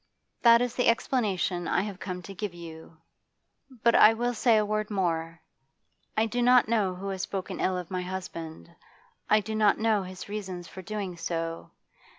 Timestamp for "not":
6.41-6.67, 9.53-9.77